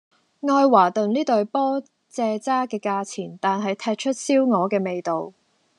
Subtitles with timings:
[0.39, 5.31] 愛華頓呢隊波蔗渣嘅價錢,但係踢出燒鵝嘅味道